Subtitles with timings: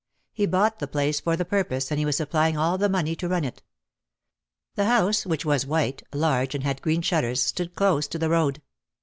[0.33, 3.27] He bought the place for the purpose and he was supplying all the money to
[3.27, 3.61] run it.
[4.73, 8.63] The house, which was white, large, and had green shutters, stood close to the road.